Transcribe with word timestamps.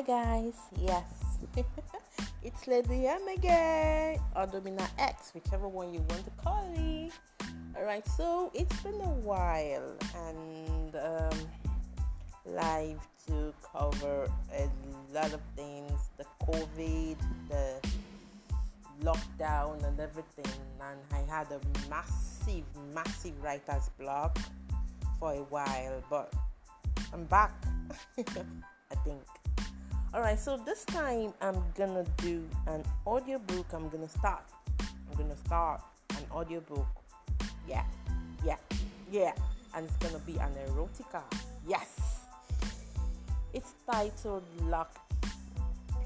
Hi 0.00 0.06
guys, 0.06 0.54
yes, 0.80 1.04
it's 2.42 2.66
Lady 2.66 3.06
M 3.06 3.20
again, 3.28 4.18
or 4.34 4.46
Domina 4.46 4.88
X, 4.98 5.32
whichever 5.34 5.68
one 5.68 5.92
you 5.92 6.00
want 6.08 6.24
to 6.24 6.30
call 6.42 6.66
me. 6.74 7.10
Alright, 7.76 8.08
so 8.08 8.50
it's 8.54 8.74
been 8.80 8.94
a 8.94 9.12
while 9.20 9.94
and 10.16 10.96
um, 10.96 11.38
live 12.46 12.98
to 13.26 13.52
cover 13.62 14.26
a 14.56 14.70
lot 15.12 15.34
of 15.34 15.40
things 15.54 15.92
the 16.16 16.24
COVID, 16.46 17.16
the 17.50 17.74
lockdown, 19.04 19.86
and 19.86 20.00
everything. 20.00 20.50
And 20.80 20.98
I 21.12 21.30
had 21.30 21.48
a 21.52 21.60
massive, 21.90 22.64
massive 22.94 23.34
writer's 23.42 23.90
block 23.98 24.38
for 25.18 25.34
a 25.34 25.44
while, 25.50 26.02
but 26.08 26.32
I'm 27.12 27.24
back, 27.24 27.52
I 28.18 28.94
think. 29.04 29.20
Alright, 30.12 30.40
so 30.40 30.56
this 30.56 30.84
time 30.86 31.32
I'm 31.40 31.62
gonna 31.76 32.04
do 32.16 32.44
an 32.66 32.82
audiobook. 33.06 33.66
I'm 33.72 33.88
gonna 33.90 34.08
start. 34.08 34.42
I'm 34.80 35.16
gonna 35.16 35.36
start 35.46 35.82
an 36.10 36.24
audiobook. 36.32 36.88
Yeah, 37.68 37.84
yeah, 38.44 38.56
yeah. 39.12 39.30
And 39.72 39.86
it's 39.86 39.96
gonna 39.98 40.18
be 40.26 40.36
an 40.38 40.50
erotica. 40.66 41.22
Yes. 41.64 42.24
It's 43.54 43.72
titled 43.88 44.42
Locked 44.62 44.98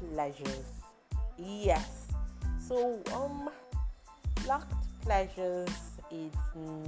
Pleasures. 0.00 0.66
Yes. 1.38 2.08
So, 2.66 2.98
um, 3.14 3.50
Locked 4.48 4.74
Pleasures 5.02 5.70
is 6.10 6.32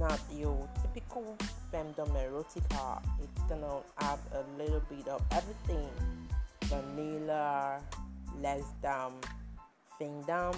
not 0.00 0.20
your 0.32 0.68
typical 0.82 1.36
femdom 1.72 2.10
erotica. 2.10 3.00
It's 3.22 3.42
gonna 3.48 3.82
have 3.98 4.18
a 4.32 4.42
little 4.60 4.82
bit 4.90 5.06
of 5.06 5.22
everything 5.30 5.88
vanilla, 6.74 7.80
less 8.40 8.64
dumb, 8.82 9.14
findom, 10.00 10.56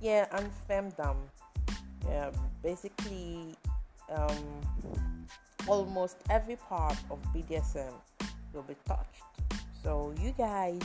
yeah, 0.00 0.26
and 0.32 0.50
femdom. 0.68 1.16
Yeah, 2.08 2.30
basically, 2.62 3.54
um, 4.10 4.60
almost 5.66 6.16
every 6.30 6.56
part 6.56 6.96
of 7.10 7.18
BDSM 7.34 7.92
will 8.52 8.62
be 8.62 8.76
touched. 8.86 9.22
So 9.82 10.14
you 10.20 10.32
guys 10.36 10.80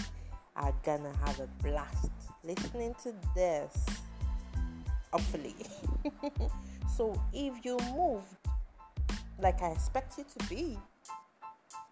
are 0.56 0.74
gonna 0.84 1.14
have 1.26 1.40
a 1.40 1.48
blast 1.64 2.12
listening 2.44 2.96
to 3.04 3.14
this. 3.36 3.86
Hopefully. 5.12 5.56
so 6.98 7.20
if 7.32 7.64
you 7.64 7.78
moved 7.96 8.26
like 9.40 9.62
I 9.62 9.72
expect 9.72 10.18
you 10.18 10.26
to 10.38 10.50
be, 10.50 10.78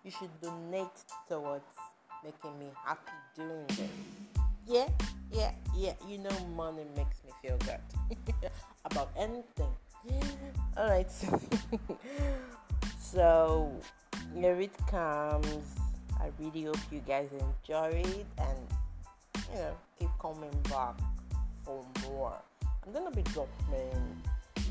you 0.03 0.11
should 0.11 0.29
donate 0.41 0.87
towards 1.27 1.65
making 2.23 2.57
me 2.59 2.67
happy 2.85 3.11
doing 3.35 3.65
this. 3.67 3.89
Yeah, 4.67 4.87
yeah, 5.31 5.51
yeah. 5.75 5.93
You 6.07 6.19
know, 6.19 6.37
money 6.55 6.85
makes 6.95 7.21
me 7.25 7.31
feel 7.41 7.57
good 7.59 7.81
about 8.85 9.11
anything. 9.17 9.71
All 10.77 10.89
right. 10.89 11.11
so 12.99 13.71
here 14.35 14.59
it 14.59 14.75
comes. 14.87 15.75
I 16.19 16.29
really 16.39 16.63
hope 16.63 16.77
you 16.91 17.01
guys 17.07 17.29
enjoy 17.33 17.89
it 17.97 18.25
and 18.37 18.59
you 19.51 19.57
know 19.57 19.75
keep 19.97 20.09
coming 20.21 20.55
back 20.69 20.95
for 21.65 21.83
more. 22.03 22.37
I'm 22.85 22.93
gonna 22.93 23.11
be 23.11 23.23
dropping 23.23 24.21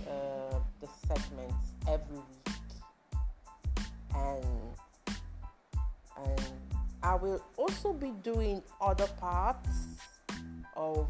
uh, 0.08 0.58
the 0.80 0.88
segments 1.06 1.74
every 1.88 2.16
week 2.16 2.50
and 4.14 4.44
and 4.44 4.69
I 7.10 7.16
will 7.16 7.42
also 7.56 7.92
be 7.92 8.12
doing 8.22 8.62
other 8.80 9.08
parts 9.18 9.68
of 10.76 11.08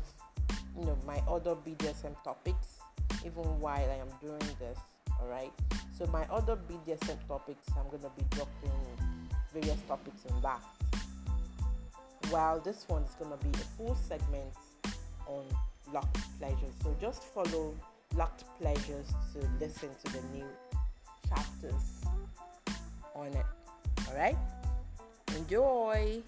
you 0.74 0.86
know 0.86 0.96
my 1.06 1.22
other 1.28 1.54
BDSM 1.54 2.14
topics 2.24 2.78
even 3.22 3.44
while 3.60 3.86
I 3.86 3.96
am 3.96 4.08
doing 4.18 4.56
this. 4.58 4.78
Alright. 5.20 5.52
So 5.98 6.06
my 6.06 6.24
other 6.30 6.56
BDSM 6.56 7.18
topics 7.28 7.66
I'm 7.76 7.84
gonna 7.90 8.10
be 8.16 8.24
dropping 8.30 8.72
various 9.52 9.78
topics 9.86 10.24
in 10.24 10.40
that. 10.40 10.62
While 12.30 12.60
this 12.60 12.88
one 12.88 13.02
is 13.02 13.14
gonna 13.20 13.36
be 13.36 13.50
a 13.50 13.64
full 13.76 13.94
segment 13.94 14.54
on 15.26 15.44
locked 15.92 16.16
pleasures. 16.38 16.72
So 16.82 16.96
just 16.98 17.24
follow 17.24 17.74
locked 18.16 18.44
pleasures 18.58 19.08
to 19.34 19.46
listen 19.60 19.90
to 20.02 20.12
the 20.12 20.22
new 20.32 20.48
chapters 21.28 22.06
on 23.14 23.26
it. 23.26 23.46
Alright? 24.08 24.38
Enjoy! 25.50 26.22